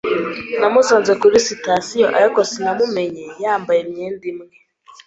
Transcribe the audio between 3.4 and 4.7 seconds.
yambaye imyenda imwe